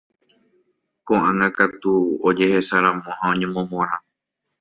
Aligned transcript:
Ko'ág̃a 1.07 1.47
katu 1.57 1.91
ojehecharamo 2.27 3.09
ha 3.17 3.23
oñemomorã. 3.33 3.95